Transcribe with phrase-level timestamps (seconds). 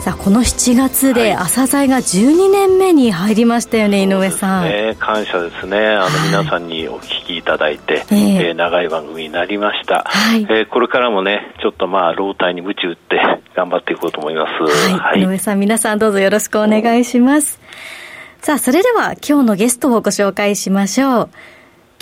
[0.00, 5.76] さあこの7月で朝鮮が12年目に入りましたよね、はい、井上さん、ね、感謝ですね。
[5.78, 13.20] あの、皆さんにお聞きいただいて、えー、えー、長い番組になりました、はい、えー、これからもねちょっとまあ老体に鞭打って
[13.54, 17.60] 頑張っていこうと思います、はい、井上さん皆さんどうぞよろしくお願いします。
[18.40, 21.30] さあそれでは今日のゲストをご紹介しましょう。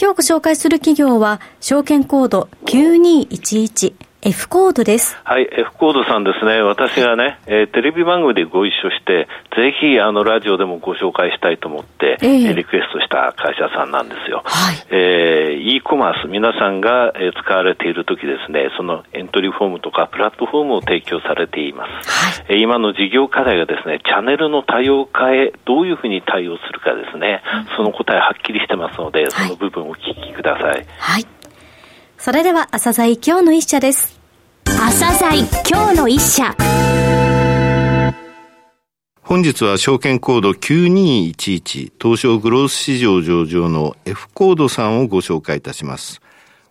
[0.01, 5.16] 今日ご紹介する企業は証券コード9211 F コードです。
[5.24, 6.60] はい、F コードさんですね。
[6.60, 14.43] 私がね、えー、テレビ番組でご一緒して、ぜひあのラジオでもご紹介したいと思って、えー、リクエストした会社さんなんですよ。
[14.45, 22.10] はい、えー、e コマース、皆さんが、え使われている時ですね、そのエントリーフォームとかプラットフォームを提供されています。
[22.10, 27.40] はい、えー、今の事業課題がですね、チャンネルの多様化へどういうふうに対応するかですね、
[27.71, 30.87] うん、その答えはっきりしてますので、その部分をお聞きください。
[30.99, 31.26] はい
[32.18, 34.18] それでは、朝鮮今日の一社です。
[34.80, 36.57] 朝鮮今日の一社。
[39.21, 46.23] 本日は証券コード9211東証グロース市場上場の F コードさんをご紹介いたします。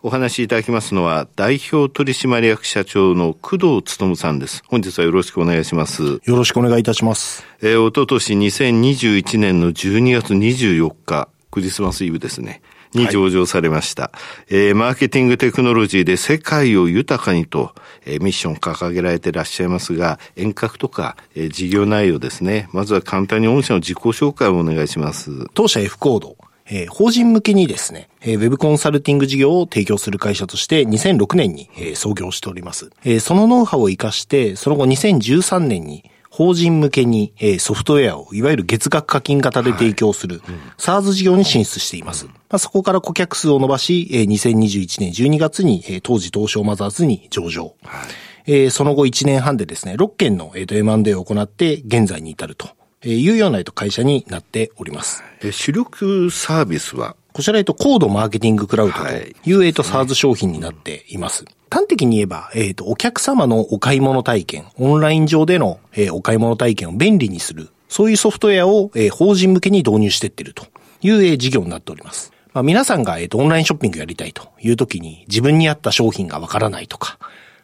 [0.03, 4.63] お話しいただきますのは、代表取締役社長の工藤勤さんです。
[4.67, 6.03] 本日はよろしくお願いします。
[6.03, 7.45] よろしくお願いいたします。
[7.61, 12.61] えー、おととし2021年の12月24日、クリスマスイブですね。
[12.93, 14.03] に上場されました。
[14.03, 14.11] は
[14.49, 17.73] い、えー、マーケティングテクノロジーで世界を豊かにと、
[18.05, 22.69] えー、ミッション掲げられていらっしゃいますが、遠隔とか、えー、事業内容ですね。
[22.71, 25.47] まずは簡単に御社の自己紹介をお願いします。
[25.53, 26.37] 当社 F コード。
[26.69, 32.89] えー、法人向けにですね、えー、ウェブコンサルティング事業を提供する会社として2006年に、えー、創業しております。
[33.05, 42.27] えー、そのノウハウを活かして、その後2013年に法人向けに、えー、ソフトウェアをいわゆる月額課金型で提供する、はいうん、SARS 事業に進出しています。
[42.27, 47.73] まあ、そこから顧客数を伸ばし、えー、2021年12月に、えー、当時東証マザーズに上場。
[47.83, 48.05] は
[48.45, 52.69] い、えー、その後1年半でですね、6件の、えー、と M&A を行って現在に至ると
[53.03, 55.23] いうような会社になっております。
[55.41, 59.01] え主力サービスはこちら、えっと、コードマーケティングクラウドと
[59.47, 61.45] いう、えっと、SARS 商品になっています。
[61.69, 70.65] 端的に言えば、えっ、と、お客様のお買い物体験、オンライン上での、えー、お買い物体験を便利にする、そういうソフトウェアを、えー、法人向けに導入していっていると
[71.03, 72.31] いう、えー、事業になっております。
[72.53, 77.19] まあ、皆さんが、えっ、と、オンラインショッピングやりたいという時に、自分に合った商品がわからないとか、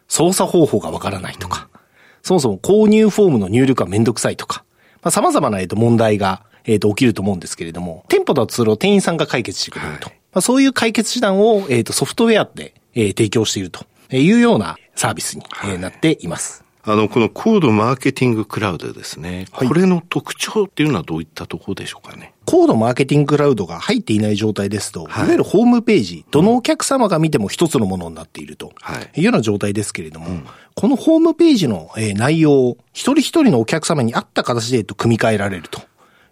[0.06, 1.68] 操作方法がわからないとか、
[2.22, 4.62] そもそも購入フォームの入力がめんどくさいとか、
[5.02, 10.08] まあ、様々な、えっ、と、問題が、えっ、と、起きると思うんですけれども、店舗だとそれを店員さんが解決してくれると。
[10.08, 16.64] はい、まあ、そういう解決手段を、えっ、と、ソフトウェアで、えー、提供しているというようなサービスに、はい、なっています。
[16.86, 19.46] あの、このコードマーケティングクラウドですね。
[19.52, 22.34] はい、これの特徴っていうのはどういったところでしょうかね？
[22.44, 28.74] コードマーケティングクラウドが入っていない状態ですと、はい、いわゆるホームページ、どのお客様が見ても一つのものになっていると
[29.16, 35.80] いうような状態ですけれども、うん、このホームページの内容を一人一人のお客様に合った形で組み替えられると。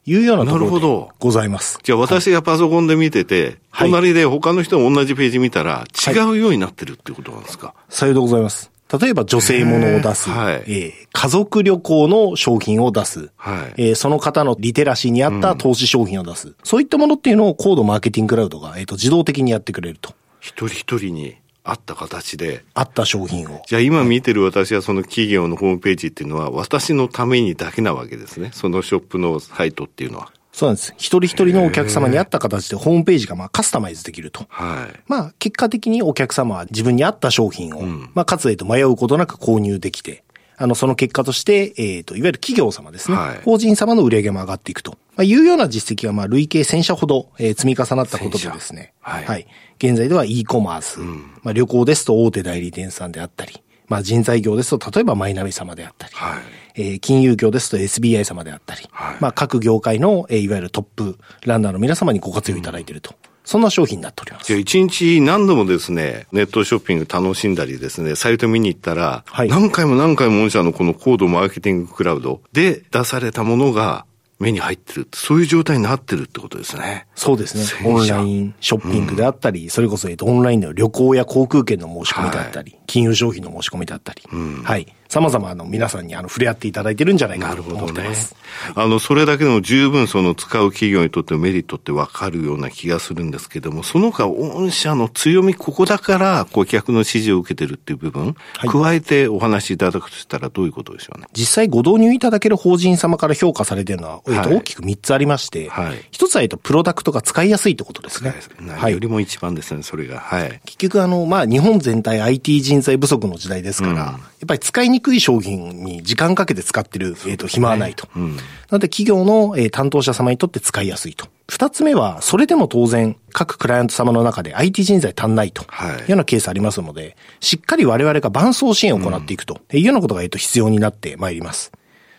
[0.05, 1.79] いうようなところでございます。
[1.83, 8.71] じゃあ私がパソコンで見てて、はい、隣で他の人も同じページ見たら違うようになってるってことなんですか、はい、さようでございます。
[9.01, 20.13] 例えば女性ものを出す、はい、えー、家族旅行の商品を出す、はい、えー、その方のリテラシーに合った投資商品を出す、うん、そういったものっていうのをコードマーケティングクラウドが、えーと、自動的にやってくれると。
[20.41, 22.65] 一人一人にあった形で。
[22.75, 23.63] あった商品を。
[23.67, 28.51] じゃあ今見てる私はその企業のホームページっていうのは私のためにだけなわけですね。
[28.53, 30.33] そのショップのサイトっていうのは。
[30.53, 30.93] そうなんです。
[30.99, 34.45] 一人一人のお客様に合った形でホームページがまあカスタマイズできると。
[34.49, 35.01] はい。
[35.07, 40.25] まあ結果的にお客様は自分に合った商品を、うん、まあかつえと迷うことなく購入できて、
[40.57, 43.17] あの、その結果として、えっ、ー、と、いわゆる企業様ですね。
[43.17, 44.93] はい、法人様の売り上げも上がっていくと。
[45.17, 48.93] まあ、いうような実績が、まあ、累計1000社ほど、えー、積み重なったことでですね。
[49.01, 49.47] はい、はい。
[49.79, 56.41] 現在では e コマース、うん、まあ、旅行ですと大手代理店さんであったり、まあ、人材業ですと、例えばマイナビ様であったり、はい、
[56.75, 63.15] えー、金融業ですと SBI 様であったり、はい、まあ、各業界の、えー、いわゆるトップランナーの皆様にご活用いただいていると。
[63.27, 64.53] うんそんな商品になっております。
[64.55, 74.07] 一日何度もですね、ネットショッピング楽しんだりですね、サイト見に行ったら、はい、何回も何回も御社のこのコードマーケティングクラウドで出されたものが
[74.39, 77.07] 目に入ってる、そういう状態になってるってことですね。
[77.15, 77.89] そうですね。
[77.89, 84.87] オンラインショッピングであったり、うん、それこそ、えっと、オンラインの旅行や航空券の申し込みであったり、はい、金融商品の申し込みであったり、うん、はい。
[85.09, 88.35] 様々あの皆さんにあの触れ合っていただいてるんじゃないかと思ってます。
[88.75, 101.27] あの、それだけでも十分その使う企業にとってのメリットってわかるような気がするんですけども、その他、御社の強み、ここだから顧客の支持を受けてるっていう部分、はい、加えてお話しいただくとしたらどういうことでしょうね？
[101.35, 108.35] 実際ご導入いただける法人様から評価されてるのは、えっと、大きく3つありまして、はい、1つは、えっと、プロダクトが使いやすいってことですね。
[108.67, 108.93] はい。
[108.93, 110.21] よりも一番ですね、それが。
[110.21, 110.61] はい。
[110.65, 118.09] 結局、あの、まあ、日本全体 IT 人材不足の時代ですから、うん、やっぱり使いにくい商品に時間かけて使ってる、えっと、暇はないと。
[118.15, 118.43] うん、な
[118.73, 121.29] ので、企業の、えー、担当者様にとって使いやすいと。
[121.49, 125.63] 二つ目は、それでも当然、各クライアント様の中で IT 人材足んないと。
[125.63, 125.67] い。
[125.67, 129.61] うようなケースありますので、しっかり我々が伴走支援を行っていくと。
[129.73, 131.73] いうようなことが、えっと、必要になってまいります。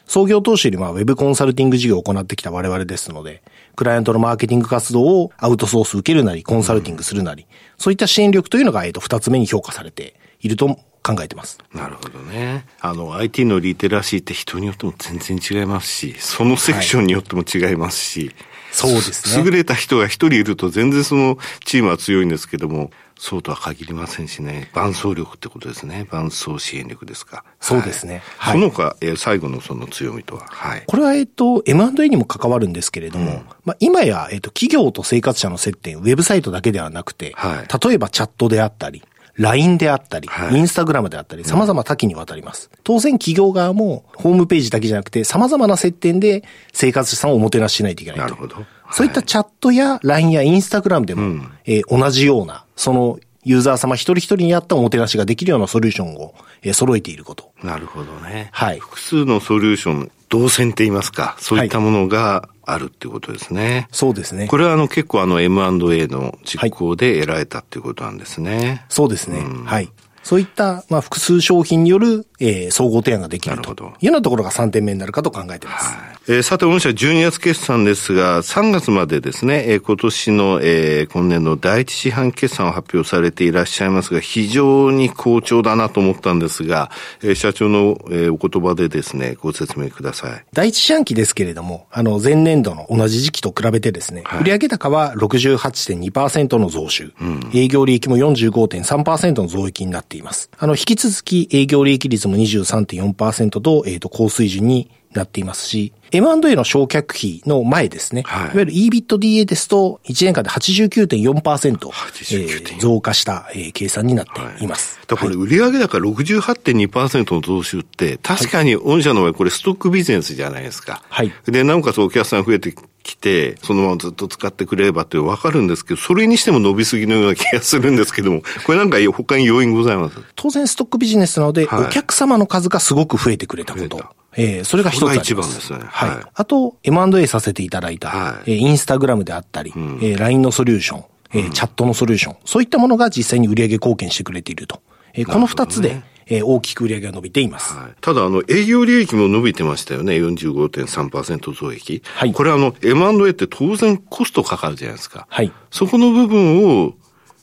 [0.06, 3.42] 創業当初よりまあウェブコンサルティング事業を行ってきた我々ですので、
[3.75, 10.68] クライアントのマーケティング活動をアウトソース受けるなり、コンサルティングするなり、そういった支援力というのが、えっと、二つ目に評価されていると
[11.01, 11.57] 考えてます。
[11.74, 12.66] なるほどね。
[12.80, 18.36] あの、IT のリテラシーって人によっても全然違いますし、そのセクションによっても違いますし、はい
[18.74, 19.44] そうですね。
[19.45, 24.72] 優れた人が一人いると全然そのチームは強いんですけども、そうとは限りませんしね。
[24.74, 26.07] 伴走力ってことですね。
[26.10, 27.45] 伴走支援力ですか。
[27.62, 28.24] そうですね。
[28.38, 30.48] はい、その他、えー、最後のその強みとは。
[30.50, 30.84] はい。
[30.88, 39.04] これは、えっ、と、M&A にも関わるんですけれども、うん、まあ、今や、えっ、と、企業と生活者の接点、ウェブサイトだけではなくて、はい、例えばチャットであったり、
[39.35, 42.69] LINE であったり、インスタグラムであったり、様々多岐にわたります。
[42.83, 48.19] 当然企業側もホームページだけじゃなくて、様々な接点で生活者さんをおもてなししないといけない。
[48.19, 48.57] なるほど。
[48.91, 57.51] そういったチャットや LINE やインスタグラムでも、うん、えー、同じような、そのユーザー様一人一人に合ったおもてなしができるようなソリューションを、えー、揃えていること。
[57.63, 58.50] なるほどね。
[58.51, 58.80] はい。
[58.80, 63.72] 複数のソリューション、動線って言いますか、そういったものがあるっていうことですね。
[63.72, 64.48] はい、そうですね。
[64.48, 68.57] これはあの結構あの M&A の実行で得られたっていうことなんですね。
[68.57, 69.40] はい、そうですね。
[69.40, 69.90] うん、はい。
[70.24, 73.72] そういった、まあ、複数商品による、えー、総合提案ができると。
[73.74, 75.96] いうようなところが3点目になるかと考えています。
[75.96, 86.90] はい、えー、さて、御社12月決算ですが、3月までですね、えー、今年の、えー、今年の第一四半決算を発表されていらっしゃいますが、非常に好調だなと思ったんですが、
[87.22, 90.46] えー、社長の、えー、お言葉でですね、ご説明ください。
[90.54, 100.50] 第一四半期ですけれども、あの、前年度の同じ時期と比べてですね、はい、売上高は68.2%の増収、うん、営業利益も45.3%の増益になっています。
[100.57, 108.24] あの、引き続き営業利益率も23.4%と、えっ、ー、と、高水準になっていますし、M&A の償却費の前ですね。
[108.25, 114.98] はい、いわゆる EBITDA ですと、1年間で89.4%、えー、増加した、えー、計算になっています。
[114.98, 121.01] はい、だからこれ、売上高68.2%の増収って、確かに御社の場合、これストックビジネスじゃないですか。
[121.09, 121.31] はい。
[121.45, 122.74] で、なおかつお客さん増えて
[123.04, 130.18] きて、そのままずっと使ってくれればってわかるんですけど、それにしても伸びすぎのような気がするんですけども、 これなんか他に要因ございます？
[130.36, 134.04] 当然ストックビジネスなので、はい、お客様の数がすごく増えてくれたこと。
[134.36, 135.28] えー、それが一つあります。
[135.28, 135.80] 一番ですね。
[135.86, 136.10] はい。
[136.10, 141.04] はい、あと、M&A させていただいた、はい、えー、インスタグラムであったり、うん、えー、LINE のソリューション、
[141.34, 144.82] えー、チャットのソリューション、そういったものが実際に売上貢献してくれていると。
[145.14, 147.74] えー、この二つで、えー、大きく売上が伸びています。
[147.74, 150.14] はい、ただ、あの、営業利益も伸びてましたよね。
[150.16, 152.02] 45.3%増益。
[152.16, 152.34] はい。
[152.34, 155.28] これあの、M&A って当然コストかかるじゃないですか。
[155.30, 155.52] はい。
[155.72, 156.94] そこの部分を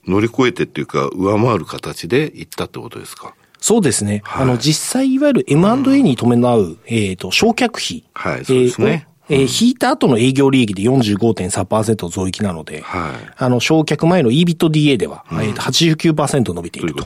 [0.06, 3.34] 乗り越えてっていうか、上回る形でいったってことですか？
[3.60, 4.22] そうですね。
[4.24, 8.04] はい、あの、実際、いわゆる M&A に伴う、うん、えっ、ー、と、償却費。
[8.14, 9.06] はい、そうですね。
[9.30, 17.04] えー、引いた後の営業利益で45.3%増益なので、はい、あの、償却前の EBITDA では、うん、えー、89%伸びていると。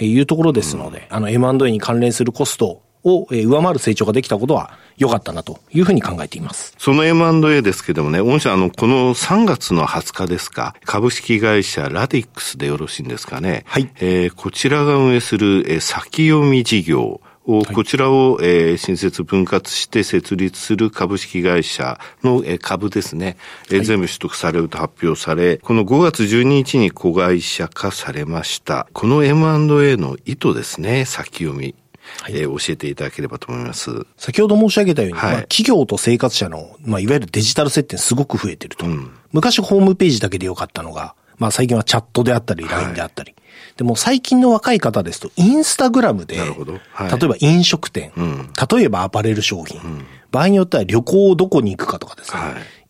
[0.00, 6.74] いうところですので、うん、あの、M&A に関連するコストを上回る成長ができたことは良かったなというふうに考えています。
[6.78, 13.64] その M&A ですけどもね、御社あの、この3月の20日ですか、株式会社ラディックスでよろしいんですかね。
[13.66, 13.88] はい。
[14.00, 23.36] えー、こちらが運営する、えー、先読み事業、を、こちらを、えー、新設分割して設立する株式会社の、えー、株ですね、
[23.70, 28.88] えー、全部取得されると発表され、この5月12日に子会社化されました。
[28.92, 31.76] この M&A の意図ですね、先読み。
[32.22, 34.06] はい、えー、教えていただければと思います。
[34.16, 38.86] 先ほど申し上げたように、はい、まあ、企業と生活者の、まあ、いわゆるデジタル接点すごく増えてると。
[38.86, 43.32] うん、昔ホームページだけでよかったのが、まあ最近はチャットであったり、LINE であったり。
[43.32, 43.42] はい、
[43.76, 52.40] でも最近の若い方ですと、インスタグラムで、はい、例えば飲食店、うん、例えばアパレル商品、うん、場合によっては旅行をどこに行くかとかですね、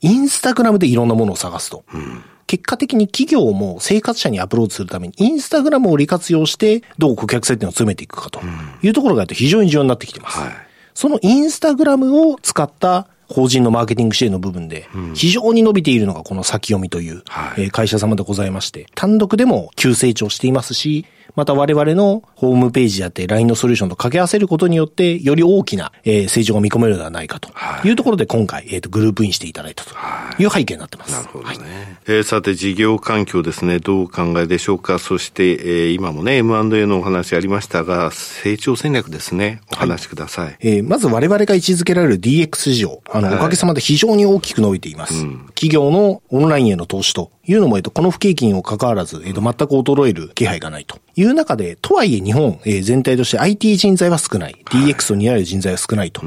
[0.00, 1.84] インスタグラムでいろんなものを探すと。
[1.92, 2.22] うん。
[2.46, 8.40] 結果的に企業も生活者にアプローチするために、インスタグラムを利活用して、どう顧客接点を詰めていくかと
[8.82, 10.38] いうところが非常に重要になってきてます。
[10.38, 10.50] はい、
[10.94, 17.22] そのインスタグラムを使った法人のマーケティング支援の部分で、非常に伸びているのがこの先読みという、
[17.72, 27.50] 会社様でございまして、単独でも急成長していますし、また我々のホームページやって LINE のソリューションと掛け合わせることによって、より大きな、えー、成長が見込めるのではないかと
[27.86, 29.94] いうところで今回、えっ、ー、と、グループインしていただいたと
[30.42, 31.12] いう背景になってます。
[31.12, 31.50] なるほどね。
[31.50, 31.58] はい、
[32.06, 34.98] えー、さて、事業環境ですね、どうお考えでしょうか？
[34.98, 40.44] そして、えー、今もね、M&A のお話ありましたが、成長戦略ですね、お話しください。
[40.46, 45.14] はい、えー、まず我々が位置づけられる DX 市場、あの、はい、おかげさまで非常に大きく伸びています。
[45.20, 54.56] うん、企業のオンラインへの投資というのも、えっと、この不景気にもかかわらず、えっと、全く衰える気配がないという中で、とはいえ日本、えー、全体として IT 人材は少ない。
[54.70, 56.22] DX を担える人材は少ないと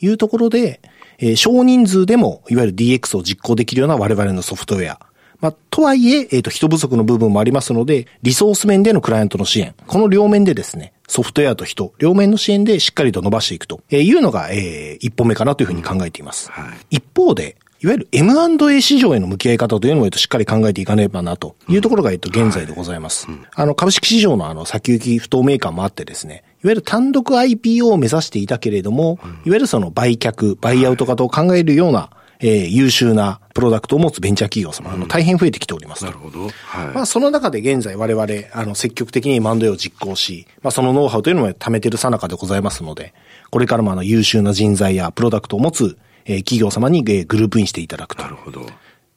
[0.00, 0.80] いうところで、
[1.18, 5.00] えー、少人数でも、いわゆる DX を実行できるような我々のソフトウェア。
[5.40, 9.74] まあ、とはいえ、えっ、ー、と、人不足の部分もありますので、リソース面でのクライアントの支援。
[9.86, 16.50] この両面でですね、ソフトウェアと人、両面の支援でしっかりと伸ばしていくというのが、えー、一歩目かなというふうに考えています。
[16.50, 23.28] はい、一方で、いわゆる M&A 市場への向き合い方というのも、しっかり考えていかねばなというところが、えっと、現在でございます。
[23.54, 36.04] あの、株式市場のあの、先行き不透明感もあってですね、いわゆる単独 IPO を目指していたけれども、いわゆるその売却、バイアウト化と考えるような、えー、優秀なプロダクトを持つベンチャー企業様、あの、大変増えてきております。
[36.04, 36.48] なるほど。
[36.48, 36.50] はい。
[36.94, 43.14] まあ、その中で現在我々、あの、積極的に M&A を実行し、まあ、そのノウハウというのも貯めているさなかでございますので、
[43.50, 45.96] これからもあの、優秀な人材やプロダクトを持つ
[46.28, 48.22] えー、企業様に、えー、グループインしていただくと。
[48.22, 48.66] なるほど。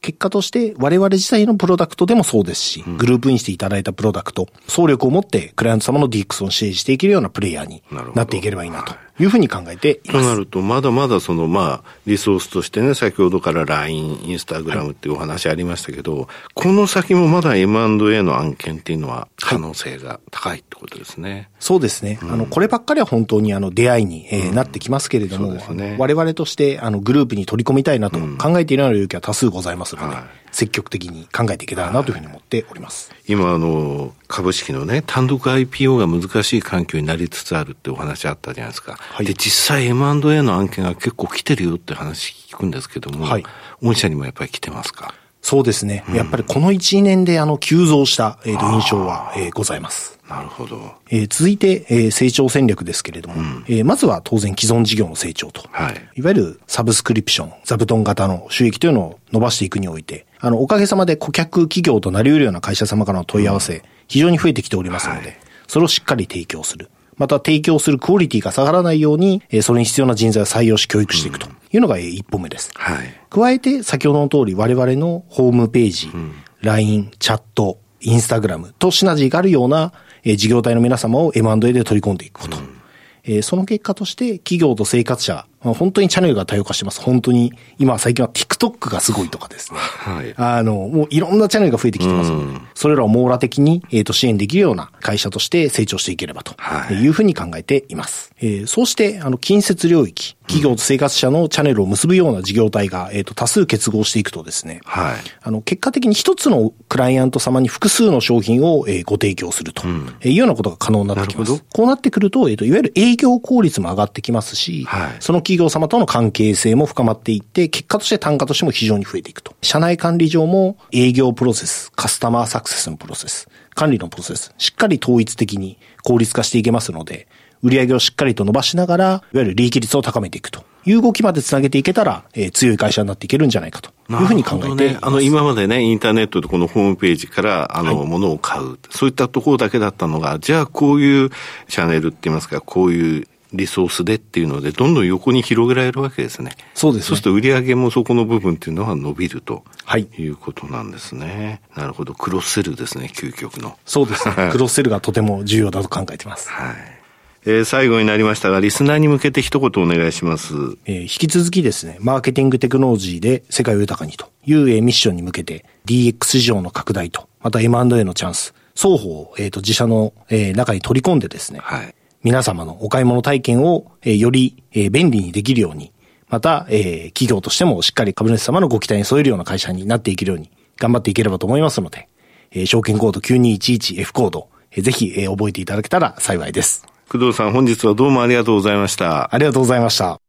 [0.01, 7.83] 結果として我々自体のプロダクトでもそうですし、グループインしていただいたプロダクト、総力を持ってクライアント様の DX を支援していけるようなプレイヤーに
[8.15, 10.25] なっていければいいなというふうに考えています。
[10.25, 21.31] となると、まだまだその、まあ、リソースとしてね、先ほどから LINE、インスタグラムっていうお話ありましたけど、はい、この先もまだ M&A の案件っていうのは可能性が高いってことですね。
[21.31, 22.17] はい、そうですね。
[22.23, 30.23] うん、あの、こればっかりは本当にあの、出会いに、えー、なってきますけれども、ね、我々としてあの、グループに取り込みたいなと考えているような領域は多数ございますので、はい。
[30.51, 33.13] 積極的に考えていけたらなというふうに思っております。
[33.25, 38.97] 今、あの、株式のね、単独 IPO が難しい環境になりつつあるってお話あったじゃないですか。
[38.99, 43.45] はい、で、実際 M&A の案件が結構来てるよって話聞くんですけども、はい、
[43.81, 45.13] 御社にもやっぱり来てますか？
[45.41, 46.03] そうですね。
[46.07, 50.19] うん、やっぱりこの1、年であの急増した、えー、と印象は、えー、ございます。
[50.29, 50.93] なるほど。
[51.09, 66.89] えー、続いて、えー、成長戦略ですけれども、うん、えー、まずは当然既存事業の成長と、はい、いわゆるサブスクリプション、座布団型の収益というのを伸ばしていくにおいて、あの、おかげさまで顧客企業となり得るような会社様からの問い合わせ、うん、非常に増えてきておりますので、はい、それをしっかり提供する。
[67.17, 72.71] また提供するクオリティが下がらないように、えー、それに必要な人材を採用し教育していくというのが一歩目です。
[72.75, 73.13] はい。
[73.29, 82.57] 加えて、先ほどの通り我々のホームページ、うん、LINE、チャット、インスタグラムとシナジーがあるような、えー、事業体の皆様を M&A で取り込んでいくこと。
[82.57, 82.81] うん
[83.23, 87.01] えー、その結果として企業と生活者、本当にチャンネルが多様化してます。
[87.01, 89.79] 本当に、今最近は TikTok がすごいとかですね。
[89.79, 90.33] はい。
[90.35, 96.55] あの、もういろんなチャンネルが増えてきてますので、それらを網羅的に、えっ、ー、と、支援できるような会社として成長していければと
[96.93, 98.33] いうふうに考えています。
[98.39, 105.15] はい、えー、そうして、あの、近接領域、企業と生活者のチャンネルを結ぶような事業体が、えっ、ー、と、多数結合していくとですね、はい。
[105.43, 111.63] あの、結果的に一つのクライアント様に複数の商品を、えー、ご提供すると、いうようなことが可能になってきます。
[111.71, 119.53] こうなってくると、えっ、ー、と、いわゆる営業効率も上がってきますし、はい、その企業様との関係性も深まっていって、結果として単価としても非常に増えていくと。
[119.61, 127.27] 社内管理上も営業プロセス、カスタマーサクセスのプロセス、管理のプロセス、しっかり統一的に効率化していけますので、
[127.63, 134.83] 売上をしっかりと伸ばしながら、いわゆる利益率を高めていくという動きまでつなげていけたら、えー、強い会社になっていけるんじゃないかというふうに考えています。
[134.83, 138.79] ね、あの、今までね、インターネットでこのホームページから、あの、はい、ものを買う。
[138.89, 141.29] そういったところだけだったのが、じゃあこういう
[141.67, 146.55] チャンネルって言いますか、こういうリソースでっていうので、どんどん横に広げられるわけですね。
[146.73, 147.07] そうですね。
[147.07, 149.63] そうすると売上もそこの部分っていうのは伸びると。
[149.85, 150.07] はい。
[150.17, 151.61] いうことなんですね。
[151.75, 152.13] なるほど。
[152.13, 153.77] クロスセルですね、究極の。
[153.85, 154.35] そうですね。
[154.51, 156.49] クロスセルがとても重要だと考えています。
[156.49, 157.01] はい。
[157.43, 160.53] えー、最後になりましたが、リスナーに向けて一言お願いします。
[160.85, 175.91] えー、引き続きですね、マーケティングテクノロジーで世界を豊かにという、えー、ミッションに向けて、DX 市場の拡大と、また M&A のチャンス、双方、えっ、ー、と、自社の、えー、中に取り込んでですね、はい、皆様のお買い物体験を、えー、より、えー、便利にできるように、
[176.29, 182.07] また、えー、企業としてもしっかり株主様のご期待に添えるような会社になっていけるように、頑張っていければと思いますので、
[182.51, 186.85] えー、証券コード 9211F コード、えー、ぜひ、えー、覚えていただけたら幸いです。
[187.09, 189.33] 工藤さん、本日はどうもありがとうございました。
[189.33, 190.19] ありがとうございました。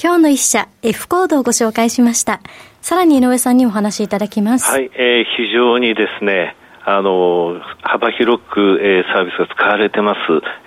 [0.00, 2.40] 今日の一社、F コードをご紹介しました。
[2.82, 4.70] さらに井上さんにお話しいただきます。
[4.70, 10.18] はい、えー、非常にですね、あの幅広く、えー、サービスが使われてます、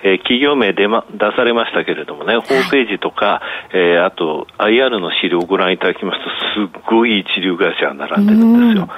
[0.02, 3.40] えー、企業名出,、ま、出されましたけれどもね、ホームページとか、
[3.72, 8.88] えー、あと IR の資料をご覧いただきますと、すっごい一流会社が並んでるんですよ。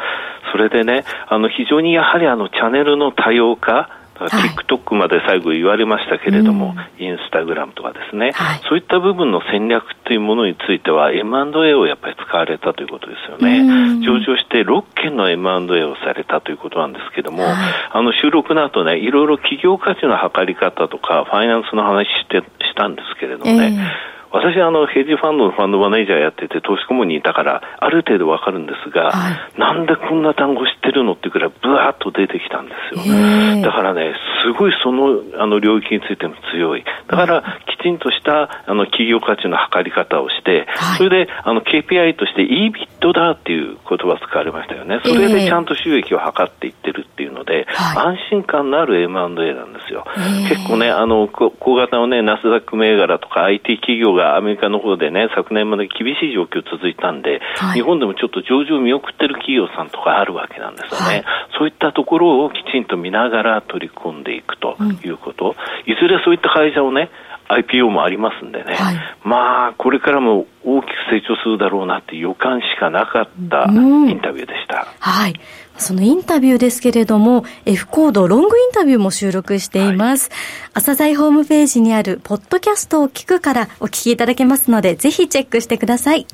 [0.52, 14.00] それでね、あの非常にやはりあのチャンネルの多様化、TikTok まで最後言われましたけれども、インスタグラムとかですね、はい、そういった部分の戦略というものについては M&A をやっぱり使われたということですよね。
[14.04, 17.54] 上場して6件の M&A をされたということなんですけども、はい、
[17.92, 33.62] あの収録の後ね、いろいろ企業価値の測り方とか、ファイナンスの話してしたんですけれどもね、えー私はあのヘッジファンドのファンドマネージャーやってて投資顧問にいたからある程度わかるんですが、はい、なんでこんな単語知ってるのっていうくらいブワーッと出てきたんですよ。
[33.62, 34.14] だからね、
[34.46, 36.84] すごいそのあの領域についても強い。
[37.08, 45.00] だからきちんとしたあの企業価値の測り方をして、はい、それであの KPI として EBIT だっていう言葉使われましたよね。
[45.04, 50.04] それでちゃんと収益を測っていってるっていうので、安心感のある M&A なんですよ。
[50.48, 61.06] 結構ね、あの小型のねナスダック銘柄とか IT 企業がアメリカの方でね、昨年まで厳しい状況続いたんで、はい、日本でもちょっと上場を見送ってる企業さんとかあるわけなんですよね。
[61.06, 61.24] はい、
[61.58, 65.56] そういったところをきちんと見ながら取り込んでいくということ。
[65.58, 67.10] うん、いずれそういった会社をね、
[67.50, 74.86] IPO もありますんでね、はい、まあ、これからも大きく成長するだろうなって予感しかなかったインタビューでした。
[74.98, 75.34] はい。
[75.76, 80.30] そのインタビューですけれども、F コードロングインタビューも収録しています。
[80.30, 80.38] はい、
[80.74, 86.26] 朝鮮ホームページにあるポッドキャストを聞くからお聞きいただけますので、ぜひチェックしてください。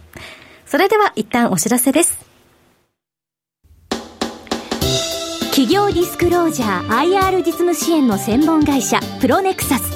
[0.66, 2.26] それでは一旦お知らせです。
[5.50, 9.95] 企業ディスクロージャー IR 実務支援の専門会社プロネクサス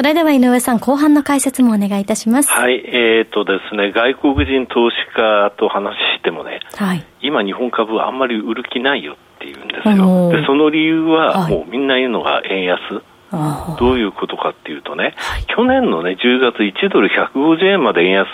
[0.00, 2.48] それでは井上さん、後半の解説もお願いいたします。
[2.48, 10.32] はい、えーとですね、外国人投資家と話してもね、はい、今日本株はあんまり売る気ないよって言うんですよ。
[10.32, 12.80] で、その理由は、もうみんな言うのが円安。
[13.78, 15.14] どういうことかっていうとね、
[15.54, 18.28] 去年のね、10月1ドル150円まで円安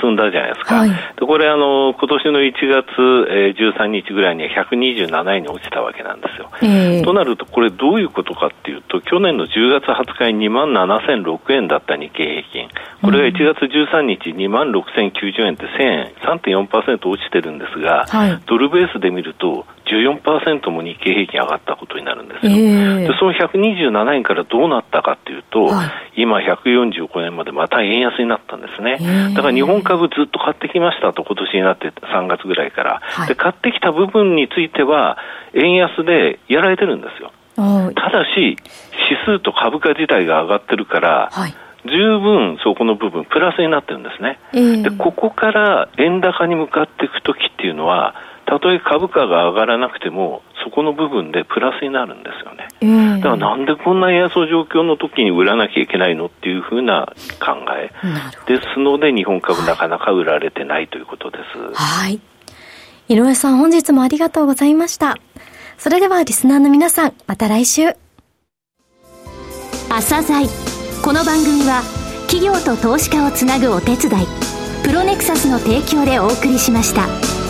[0.00, 0.76] 進んだじゃないですか。
[0.76, 2.88] はい、でこれあの、今年の1月、
[3.30, 6.50] えー、13日ぐらいには127円に落ちたわけなんですよ。
[6.62, 12.68] えー、となると、これどういうことかっていうと、去年の10月20日に2万7006円だった日経平均。
[13.02, 22.52] これが1月13日2万6090円って1000円、3.4%落ちてるんですが、はい、ドルベースで見ると、14%も日経平均上がったことになるんですよ。
[22.52, 25.84] えー、でその127円からどうなったかっていうと、は
[26.16, 28.98] い、今145円までまた円安になったんですね。
[29.00, 33.00] えー、だから日本株ずっと買ってきましたと今年になって3月ぐらいから。
[33.02, 35.18] はい、で買ってきた部分については
[35.54, 37.32] 円安でやられてるんですよ。
[37.54, 38.56] ただし、
[39.10, 41.54] 指数と株価自体が上がってるから、はい。
[41.84, 48.14] 十分そこの部分プラスになってるんですね、えー、でここから円高に向かっていくときっていうのは
[48.52, 52.68] たとえ株価が上がらなくても、そこの部分でプラスになるんですよね。
[52.82, 57.10] えー、だからなんでこんな円安状況の時に売らなきゃいけないのっていうふうな
[57.40, 57.90] 考え
[58.46, 61.72] ですので、日本株なかなか売られてないということです。
[61.72, 62.20] はい。
[63.08, 65.16] 井上さん、本日もありがとうございました。
[65.78, 67.96] それではリスナーの皆さん、また来週。
[69.88, 70.46] 朝鮮
[71.02, 71.82] この番組は
[72.30, 74.26] 企業と投資家をつなぐお手伝い、
[74.84, 77.41] プロネクサスの提供でお送りしました。